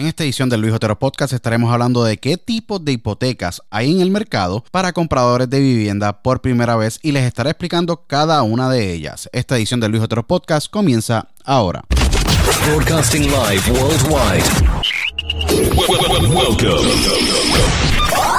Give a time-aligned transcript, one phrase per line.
[0.00, 3.92] En esta edición del Luis Otero Podcast estaremos hablando de qué tipos de hipotecas hay
[3.92, 8.40] en el mercado para compradores de vivienda por primera vez y les estaré explicando cada
[8.40, 9.28] una de ellas.
[9.34, 11.84] Esta edición del Luis Otero Podcast comienza ahora.
[12.64, 14.42] Broadcasting live worldwide.
[15.76, 16.80] Welcome.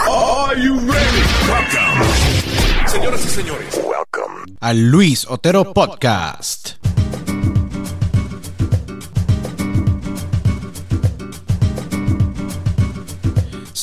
[0.10, 1.22] Are you ready?
[1.48, 2.88] Welcome.
[2.88, 4.58] Señoras y señores, welcome.
[4.62, 6.82] Al Luis Otero Podcast.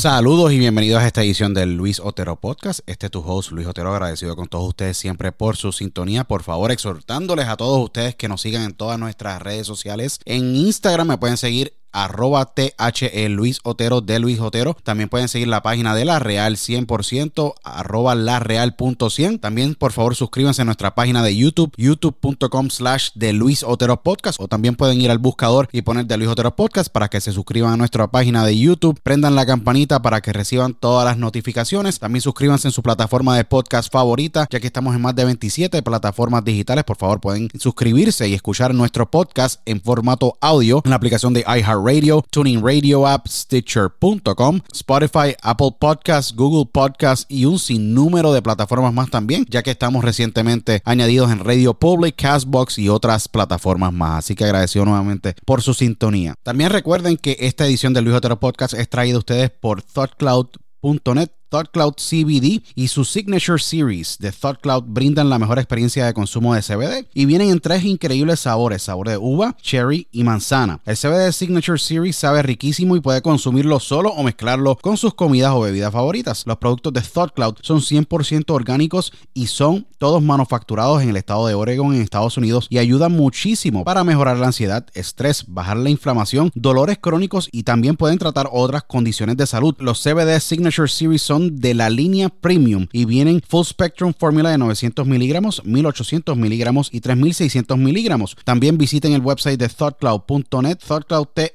[0.00, 2.78] Saludos y bienvenidos a esta edición del Luis Otero Podcast.
[2.86, 6.22] Este es tu host, Luis Otero, agradecido con todos ustedes siempre por su sintonía.
[6.22, 10.20] Por favor, exhortándoles a todos ustedes que nos sigan en todas nuestras redes sociales.
[10.24, 14.76] En Instagram me pueden seguir arroba THE Luis Otero de Luis Otero.
[14.82, 19.40] También pueden seguir la página de La Real 100%, arroba la real.100.
[19.40, 24.40] También por favor suscríbanse a nuestra página de YouTube, youtube.com slash de Luis Otero Podcast.
[24.40, 27.32] O también pueden ir al buscador y poner de Luis Otero Podcast para que se
[27.32, 29.00] suscriban a nuestra página de YouTube.
[29.02, 31.98] Prendan la campanita para que reciban todas las notificaciones.
[31.98, 35.82] También suscríbanse en su plataforma de podcast favorita, ya que estamos en más de 27
[35.82, 36.84] plataformas digitales.
[36.84, 41.40] Por favor pueden suscribirse y escuchar nuestro podcast en formato audio en la aplicación de
[41.40, 48.42] iHeartRadio Radio, Tuning Radio App, Stitcher.com, Spotify, Apple Podcasts, Google Podcasts y un sinnúmero de
[48.42, 53.92] plataformas más también, ya que estamos recientemente añadidos en Radio Public, Castbox y otras plataformas
[53.92, 54.18] más.
[54.18, 56.34] Así que agradecido nuevamente por su sintonía.
[56.42, 61.37] También recuerden que esta edición del Luis Otero Podcast es traída a ustedes por ThoughtCloud.net
[61.50, 66.62] ThoughtCloud CBD y su Signature Series de ThoughtCloud brindan la mejor experiencia de consumo de
[66.62, 70.80] CBD y vienen en tres increíbles sabores, sabor de uva, cherry y manzana.
[70.84, 75.52] El CBD Signature Series sabe riquísimo y puede consumirlo solo o mezclarlo con sus comidas
[75.52, 76.44] o bebidas favoritas.
[76.46, 81.54] Los productos de ThoughtCloud son 100% orgánicos y son todos manufacturados en el estado de
[81.54, 86.50] Oregon en Estados Unidos y ayudan muchísimo para mejorar la ansiedad, estrés, bajar la inflamación,
[86.54, 89.74] dolores crónicos y también pueden tratar otras condiciones de salud.
[89.78, 94.58] Los CBD Signature Series son de la línea premium y vienen full spectrum fórmula de
[94.58, 98.36] 900 miligramos, 1800 miligramos y 3600 miligramos.
[98.44, 101.54] También visiten el website de thoughtcloud.net, thoughtcloud T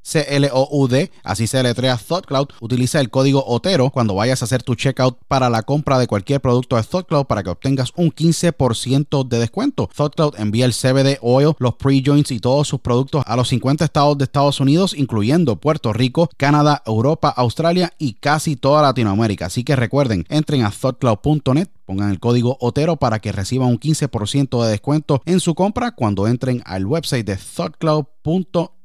[0.00, 2.48] H-T-C-L-O-U-D, así se letrea ThoughtCloud.
[2.60, 6.40] Utiliza el código OTERO cuando vayas a hacer tu checkout para la compra de cualquier
[6.40, 9.90] producto de ThoughtCloud para que obtengas un 15% de descuento.
[9.94, 14.16] ThoughtCloud envía el CBD Oil, los pre-joints y todos sus productos a los 50 estados
[14.16, 19.46] de Estados Unidos, incluyendo Puerto Rico, Canadá, Europa, Australia y casi toda Latinoamérica.
[19.46, 24.62] Así que recuerden, entren a thoughtcloud.net Pongan el código OTERO para que reciban un 15%
[24.62, 27.36] de descuento en su compra cuando entren al website de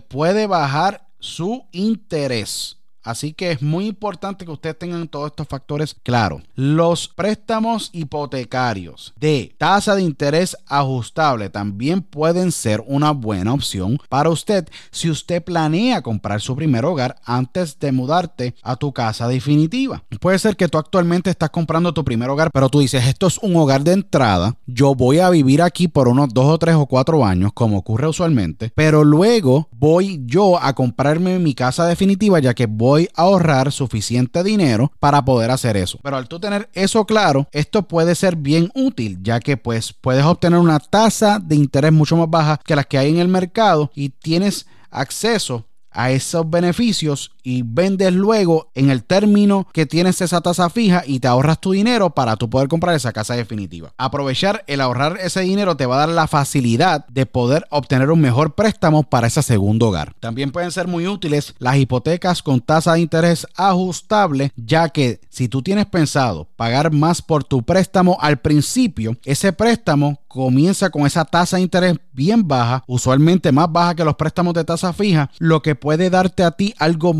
[0.00, 2.78] puede bajar su interés.
[3.02, 6.42] Así que es muy importante que ustedes tengan todos estos factores claros.
[6.54, 14.30] Los préstamos hipotecarios de tasa de interés ajustable también pueden ser una buena opción para
[14.30, 20.02] usted si usted planea comprar su primer hogar antes de mudarte a tu casa definitiva.
[20.20, 23.38] Puede ser que tú actualmente estás comprando tu primer hogar, pero tú dices, esto es
[23.38, 26.86] un hogar de entrada, yo voy a vivir aquí por unos dos o tres o
[26.86, 32.54] cuatro años, como ocurre usualmente, pero luego voy yo a comprarme mi casa definitiva ya
[32.54, 35.98] que voy ahorrar suficiente dinero para poder hacer eso.
[36.02, 40.24] Pero al tú tener eso claro, esto puede ser bien útil, ya que pues puedes
[40.24, 43.90] obtener una tasa de interés mucho más baja que las que hay en el mercado
[43.94, 50.40] y tienes acceso a esos beneficios y vendes luego en el término que tienes esa
[50.40, 53.92] tasa fija y te ahorras tu dinero para tú poder comprar esa casa definitiva.
[53.96, 58.20] Aprovechar el ahorrar ese dinero te va a dar la facilidad de poder obtener un
[58.20, 60.14] mejor préstamo para ese segundo hogar.
[60.20, 65.48] También pueden ser muy útiles las hipotecas con tasa de interés ajustable, ya que si
[65.48, 71.24] tú tienes pensado pagar más por tu préstamo al principio, ese préstamo comienza con esa
[71.24, 75.60] tasa de interés bien baja, usualmente más baja que los préstamos de tasa fija, lo
[75.60, 77.12] que puede darte a ti algo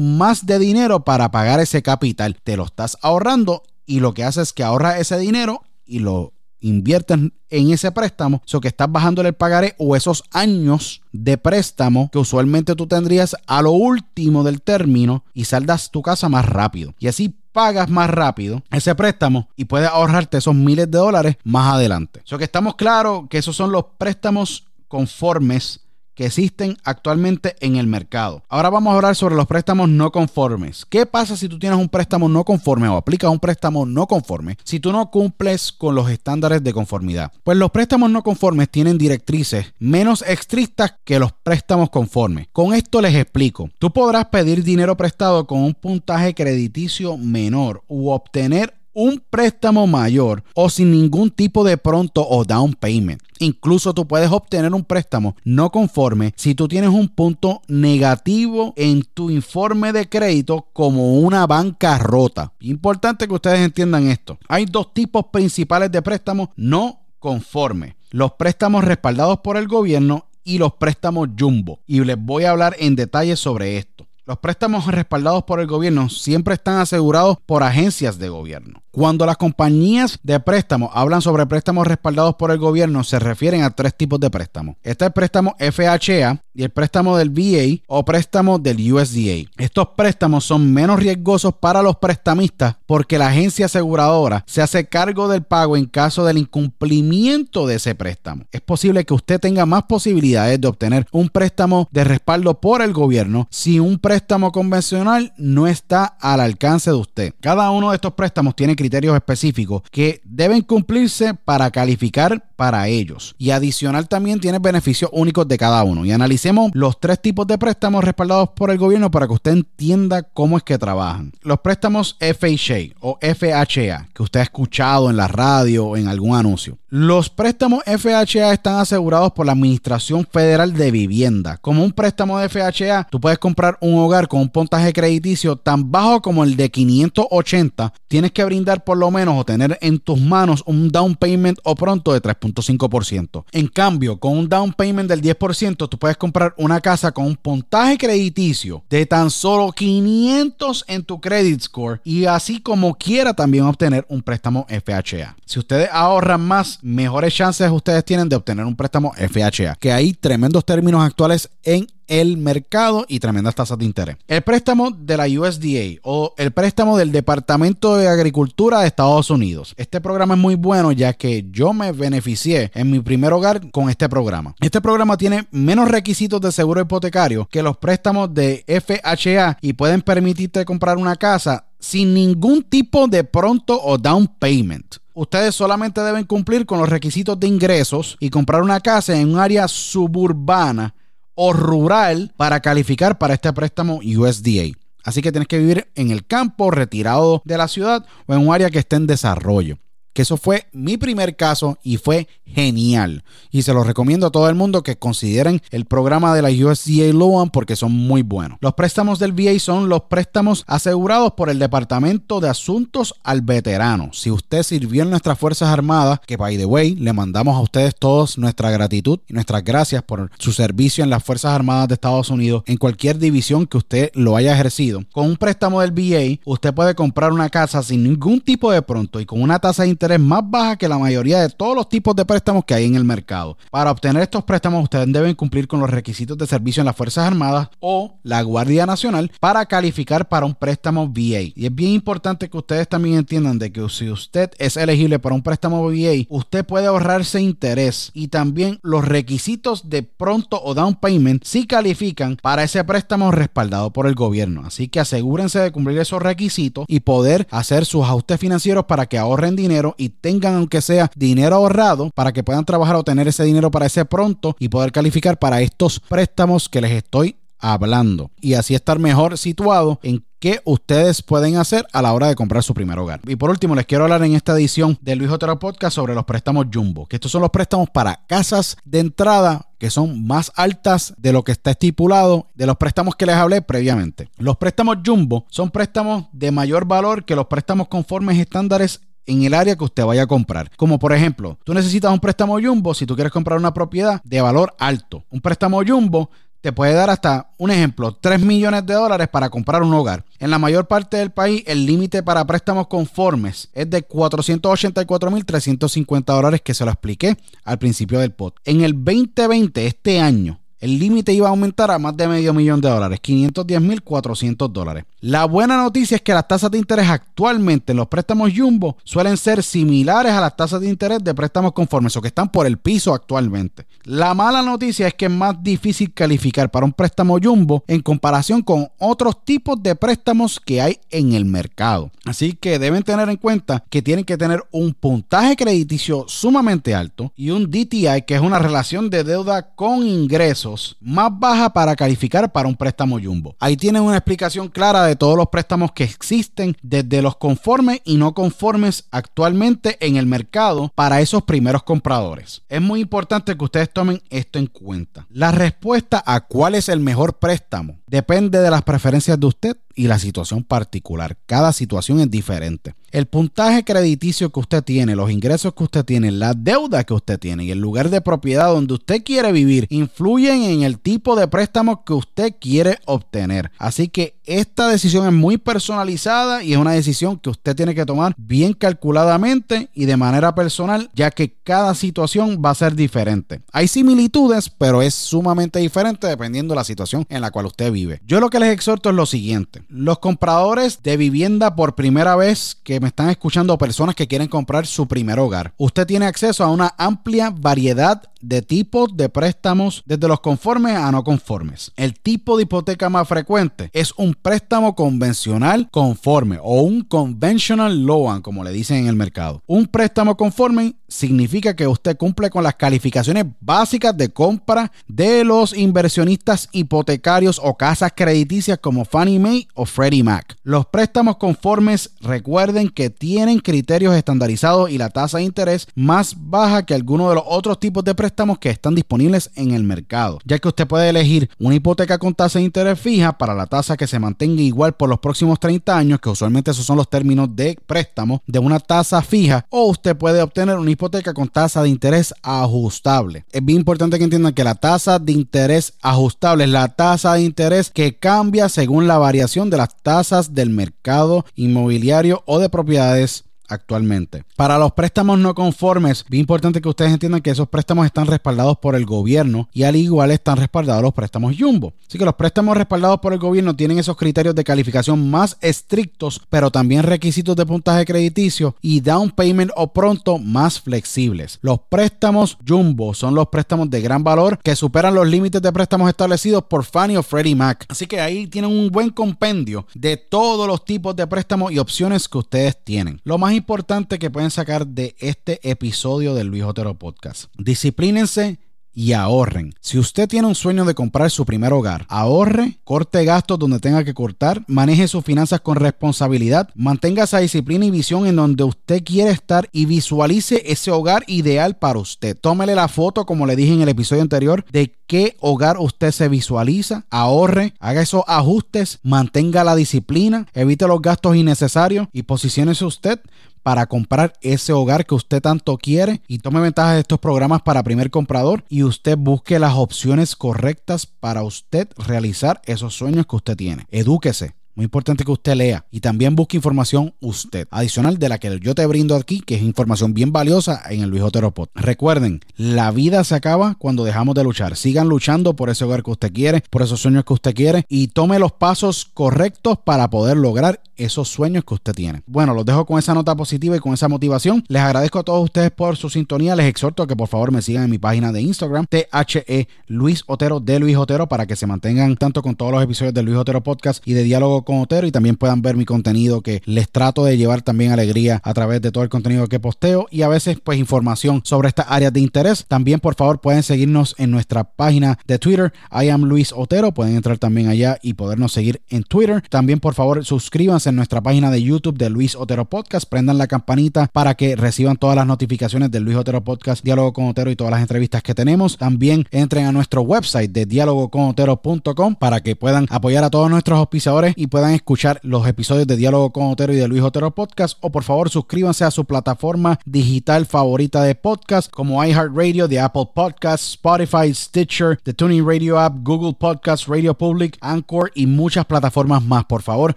[0.42, 2.36] de dinero para pagar ese capital.
[2.42, 6.32] Te lo estás ahorrando y lo que haces es que ahorras ese dinero y lo
[6.60, 7.18] inviertes
[7.50, 12.18] en ese préstamo, eso que estás bajándole el pagaré o esos años de préstamo que
[12.18, 16.94] usualmente tú tendrías a lo último del término y saldas tu casa más rápido.
[16.98, 21.74] Y así pagas más rápido ese préstamo y puedes ahorrarte esos miles de dólares más
[21.74, 22.22] adelante.
[22.24, 25.80] Eso que estamos claros que esos son los préstamos conformes
[26.14, 28.42] que existen actualmente en el mercado.
[28.48, 30.86] Ahora vamos a hablar sobre los préstamos no conformes.
[30.88, 34.56] ¿Qué pasa si tú tienes un préstamo no conforme o aplicas un préstamo no conforme
[34.64, 37.32] si tú no cumples con los estándares de conformidad?
[37.44, 42.48] Pues los préstamos no conformes tienen directrices menos estrictas que los préstamos conformes.
[42.52, 43.70] Con esto les explico.
[43.78, 50.42] Tú podrás pedir dinero prestado con un puntaje crediticio menor u obtener un préstamo mayor
[50.54, 53.22] o sin ningún tipo de pronto o down payment.
[53.38, 59.02] Incluso tú puedes obtener un préstamo no conforme si tú tienes un punto negativo en
[59.02, 62.52] tu informe de crédito como una bancarrota.
[62.60, 64.38] Importante que ustedes entiendan esto.
[64.48, 67.96] Hay dos tipos principales de préstamos no conforme.
[68.10, 71.80] Los préstamos respaldados por el gobierno y los préstamos jumbo.
[71.86, 74.06] Y les voy a hablar en detalle sobre esto.
[74.32, 78.82] Los préstamos respaldados por el gobierno siempre están asegurados por agencias de gobierno.
[78.92, 83.70] Cuando las compañías de préstamos hablan sobre préstamos respaldados por el gobierno, se refieren a
[83.70, 84.76] tres tipos de préstamos.
[84.82, 89.50] Este es el préstamo FHA y el préstamo del VA o préstamo del USDA.
[89.56, 95.26] Estos préstamos son menos riesgosos para los prestamistas porque la agencia aseguradora se hace cargo
[95.28, 98.44] del pago en caso del incumplimiento de ese préstamo.
[98.52, 102.92] Es posible que usted tenga más posibilidades de obtener un préstamo de respaldo por el
[102.92, 107.34] gobierno si un préstamo convencional no está al alcance de usted.
[107.40, 113.34] Cada uno de estos préstamos tiene criterios específicos que deben cumplirse para calificar para ellos.
[113.38, 116.04] Y adicional también tiene beneficios únicos de cada uno.
[116.04, 120.22] Y analicemos los tres tipos de préstamos respaldados por el gobierno para que usted entienda
[120.22, 121.32] cómo es que trabajan.
[121.42, 126.36] Los préstamos FHA o FHA que usted ha escuchado en la radio o en algún
[126.36, 126.78] anuncio.
[126.88, 131.56] Los préstamos FHA están asegurados por la Administración Federal de Vivienda.
[131.56, 135.90] Como un préstamo de FHA, tú puedes comprar un hogar con un puntaje crediticio tan
[135.90, 137.94] bajo como el de 580.
[138.08, 141.74] Tienes que brindar por lo menos o tener en tus manos un down payment o
[141.74, 142.20] pronto de
[142.54, 143.44] 3.5%.
[143.52, 147.36] En cambio, con un down payment del 10%, tú puedes comprar una casa con un
[147.36, 153.64] puntaje crediticio de tan solo 500 en tu credit score y así como quiera también
[153.64, 155.36] obtener un préstamo FHA.
[155.44, 160.12] Si ustedes ahorran más, mejores chances ustedes tienen de obtener un préstamo FHA, que hay
[160.12, 164.18] tremendos términos actuales en el mercado y tremendas tasas de interés.
[164.28, 169.72] El préstamo de la USDA o el préstamo del Departamento de Agricultura de Estados Unidos.
[169.78, 173.88] Este programa es muy bueno ya que yo me beneficié en mi primer hogar con
[173.88, 174.54] este programa.
[174.60, 180.02] Este programa tiene menos requisitos de seguro hipotecario que los préstamos de FHA y pueden
[180.02, 184.96] permitirte comprar una casa sin ningún tipo de pronto o down payment.
[185.14, 189.38] Ustedes solamente deben cumplir con los requisitos de ingresos y comprar una casa en un
[189.38, 190.94] área suburbana
[191.34, 194.76] o rural para calificar para este préstamo USDA.
[195.04, 198.54] Así que tienes que vivir en el campo, retirado de la ciudad o en un
[198.54, 199.78] área que esté en desarrollo
[200.12, 203.24] que eso fue mi primer caso y fue genial.
[203.50, 207.12] Y se lo recomiendo a todo el mundo que consideren el programa de la USDA
[207.12, 208.58] Loan porque son muy buenos.
[208.60, 214.10] Los préstamos del VA son los préstamos asegurados por el Departamento de Asuntos al Veterano.
[214.12, 217.94] Si usted sirvió en nuestras Fuerzas Armadas, que by the way, le mandamos a ustedes
[217.94, 222.30] todos nuestra gratitud y nuestras gracias por su servicio en las Fuerzas Armadas de Estados
[222.30, 225.02] Unidos en cualquier división que usted lo haya ejercido.
[225.12, 229.20] Con un préstamo del VA, usted puede comprar una casa sin ningún tipo de pronto
[229.20, 232.16] y con una tasa de interés más baja que la mayoría de todos los tipos
[232.16, 233.56] de préstamos que hay en el mercado.
[233.70, 237.24] Para obtener estos préstamos, ustedes deben cumplir con los requisitos de servicio en las Fuerzas
[237.24, 241.52] Armadas o la Guardia Nacional para calificar para un préstamo VA.
[241.54, 245.36] Y es bien importante que ustedes también entiendan de que si usted es elegible para
[245.36, 250.96] un préstamo VA, usted puede ahorrarse interés y también los requisitos de pronto o down
[250.96, 254.62] payment si califican para ese préstamo respaldado por el gobierno.
[254.66, 259.18] Así que asegúrense de cumplir esos requisitos y poder hacer sus ajustes financieros para que
[259.18, 263.44] ahorren dinero y tengan aunque sea dinero ahorrado para que puedan trabajar o tener ese
[263.44, 268.54] dinero para ese pronto y poder calificar para estos préstamos que les estoy hablando y
[268.54, 272.74] así estar mejor situado en qué ustedes pueden hacer a la hora de comprar su
[272.74, 273.20] primer hogar.
[273.28, 276.24] Y por último, les quiero hablar en esta edición del Luis Otero Podcast sobre los
[276.24, 281.14] préstamos Jumbo, que estos son los préstamos para casas de entrada que son más altas
[281.16, 284.28] de lo que está estipulado de los préstamos que les hablé previamente.
[284.36, 289.54] Los préstamos Jumbo son préstamos de mayor valor que los préstamos conformes estándares en el
[289.54, 290.70] área que usted vaya a comprar.
[290.76, 294.40] Como por ejemplo, tú necesitas un préstamo jumbo si tú quieres comprar una propiedad de
[294.40, 295.24] valor alto.
[295.30, 296.30] Un préstamo jumbo
[296.62, 300.24] te puede dar hasta, un ejemplo, 3 millones de dólares para comprar un hogar.
[300.38, 306.60] En la mayor parte del país, el límite para préstamos conformes es de 484.350 dólares
[306.62, 308.52] que se lo expliqué al principio del pod.
[308.64, 312.80] En el 2020, este año, el límite iba a aumentar a más de medio millón
[312.80, 315.04] de dólares, 510.400 dólares.
[315.20, 319.36] La buena noticia es que las tasas de interés actualmente en los préstamos Jumbo suelen
[319.36, 322.78] ser similares a las tasas de interés de préstamos conformes o que están por el
[322.78, 323.86] piso actualmente.
[324.02, 328.62] La mala noticia es que es más difícil calificar para un préstamo Jumbo en comparación
[328.62, 332.10] con otros tipos de préstamos que hay en el mercado.
[332.24, 337.32] Así que deben tener en cuenta que tienen que tener un puntaje crediticio sumamente alto
[337.36, 342.50] y un DTI que es una relación de deuda con ingresos más baja para calificar
[342.52, 343.56] para un préstamo Jumbo.
[343.58, 348.16] Ahí tienen una explicación clara de todos los préstamos que existen desde los conformes y
[348.16, 352.62] no conformes actualmente en el mercado para esos primeros compradores.
[352.68, 355.26] Es muy importante que ustedes tomen esto en cuenta.
[355.30, 360.06] La respuesta a cuál es el mejor préstamo depende de las preferencias de usted y
[360.06, 361.36] la situación particular.
[361.46, 362.94] Cada situación es diferente.
[363.10, 367.38] El puntaje crediticio que usted tiene, los ingresos que usted tiene, la deuda que usted
[367.38, 371.46] tiene y el lugar de propiedad donde usted quiere vivir influyen en el tipo de
[371.46, 373.70] préstamo que usted quiere obtener.
[373.76, 378.06] Así que esta decisión es muy personalizada y es una decisión que usted tiene que
[378.06, 383.60] tomar bien calculadamente y de manera personal, ya que cada situación va a ser diferente.
[383.72, 388.20] Hay similitudes, pero es sumamente diferente dependiendo de la situación en la cual usted vive.
[388.26, 389.82] Yo lo que les exhorto es lo siguiente.
[389.88, 394.86] Los compradores de vivienda por primera vez que me están escuchando, personas que quieren comprar
[394.86, 400.28] su primer hogar, usted tiene acceso a una amplia variedad de tipos de préstamos desde
[400.28, 401.92] los conformes a no conformes.
[401.96, 408.42] El tipo de hipoteca más frecuente es un préstamo convencional conforme o un conventional loan,
[408.42, 409.62] como le dicen en el mercado.
[409.66, 415.76] Un préstamo conforme significa que usted cumple con las calificaciones básicas de compra de los
[415.76, 420.56] inversionistas hipotecarios o casas crediticias como Fannie Mae o Freddie Mac.
[420.62, 426.84] Los préstamos conformes recuerden que tienen criterios estandarizados y la tasa de interés más baja
[426.86, 430.58] que algunos de los otros tipos de préstamos que están disponibles en el mercado, ya
[430.58, 434.06] que usted puede elegir una hipoteca con tasa de interés fija para la tasa que
[434.06, 437.78] se mantenga igual por los próximos 30 años, que usualmente esos son los términos de
[437.86, 441.01] préstamo, de una tasa fija, o usted puede obtener una hipoteca
[441.34, 443.44] con tasa de interés ajustable.
[443.50, 447.42] Es bien importante que entiendan que la tasa de interés ajustable es la tasa de
[447.42, 453.44] interés que cambia según la variación de las tasas del mercado inmobiliario o de propiedades
[453.68, 454.44] actualmente.
[454.56, 458.78] Para los préstamos no conformes, bien importante que ustedes entiendan que esos préstamos están respaldados
[458.78, 461.94] por el gobierno y al igual están respaldados los préstamos Jumbo.
[462.08, 466.40] Así que los préstamos respaldados por el gobierno tienen esos criterios de calificación más estrictos,
[466.50, 471.58] pero también requisitos de puntaje crediticio y down payment o pronto más flexibles.
[471.62, 476.08] Los préstamos Jumbo son los préstamos de gran valor que superan los límites de préstamos
[476.08, 477.86] establecidos por Fannie o Freddie Mac.
[477.88, 482.28] Así que ahí tienen un buen compendio de todos los tipos de préstamos y opciones
[482.28, 483.20] que ustedes tienen.
[483.24, 487.52] Lo más importante que pueden sacar de este episodio del Luis Otero Podcast.
[487.58, 488.58] Disciplínense
[488.94, 489.74] y ahorren.
[489.80, 494.04] Si usted tiene un sueño de comprar su primer hogar, ahorre, corte gastos donde tenga
[494.04, 499.02] que cortar, maneje sus finanzas con responsabilidad, mantenga esa disciplina y visión en donde usted
[499.04, 502.36] quiere estar y visualice ese hogar ideal para usted.
[502.38, 506.28] Tómele la foto, como le dije en el episodio anterior, de qué hogar usted se
[506.28, 513.20] visualiza, ahorre, haga esos ajustes, mantenga la disciplina, evite los gastos innecesarios y posiciónese usted
[513.62, 517.82] para comprar ese hogar que usted tanto quiere y tome ventaja de estos programas para
[517.82, 523.56] primer comprador y usted busque las opciones correctas para usted realizar esos sueños que usted
[523.56, 523.86] tiene.
[523.90, 524.54] Edúquese.
[524.74, 528.74] Muy importante que usted lea y también busque información usted, adicional de la que yo
[528.74, 531.68] te brindo aquí, que es información bien valiosa en el Luis Otero Pod.
[531.74, 534.76] Recuerden, la vida se acaba cuando dejamos de luchar.
[534.76, 538.08] Sigan luchando por ese hogar que usted quiere, por esos sueños que usted quiere y
[538.08, 542.22] tome los pasos correctos para poder lograr esos sueños que usted tiene.
[542.26, 544.64] Bueno, los dejo con esa nota positiva y con esa motivación.
[544.68, 546.56] Les agradezco a todos ustedes por su sintonía.
[546.56, 550.24] Les exhorto a que por favor me sigan en mi página de Instagram, THE Luis
[550.26, 553.36] Otero de Luis Otero, para que se mantengan tanto con todos los episodios de Luis
[553.36, 556.90] Otero Podcast y de Diálogo con Otero y también puedan ver mi contenido que les
[556.90, 560.28] trato de llevar también alegría a través de todo el contenido que posteo y a
[560.28, 562.64] veces pues información sobre estas áreas de interés.
[562.66, 566.92] También por favor pueden seguirnos en nuestra página de Twitter, I am Luis Otero.
[566.92, 569.42] Pueden entrar también allá y podernos seguir en Twitter.
[569.48, 573.08] También por favor suscríbanse en nuestra página de YouTube de Luis Otero Podcast.
[573.08, 577.26] Prendan la campanita para que reciban todas las notificaciones del Luis Otero Podcast, Diálogo con
[577.26, 578.76] Otero y todas las entrevistas que tenemos.
[578.78, 584.34] También entren a nuestro website de dialogoconotero.com para que puedan apoyar a todos nuestros auspiciadores
[584.36, 587.78] y puedan escuchar los episodios de Diálogo con Otero y de Luis Otero Podcast.
[587.80, 593.10] O por favor suscríbanse a su plataforma digital favorita de podcast como iHeartRadio, de Apple
[593.14, 599.22] Podcasts, Spotify, Stitcher, The Tuning Radio App, Google Podcasts, Radio Public, Anchor y muchas plataformas
[599.24, 599.44] más.
[599.44, 599.94] Por favor,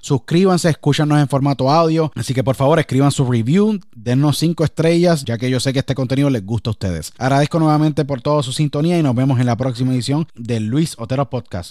[0.00, 2.12] suscríbanse, escúchanos en formato audio.
[2.14, 5.78] Así que por favor escriban su review, dennos 5 estrellas, ya que yo sé que
[5.78, 7.12] este contenido les gusta a ustedes.
[7.18, 10.94] Agradezco nuevamente por toda su sintonía y nos vemos en la próxima edición del Luis
[10.98, 11.62] Otero Podcast.